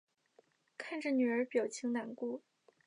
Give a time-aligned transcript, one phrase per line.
[0.79, 2.41] 看着女儿表情难过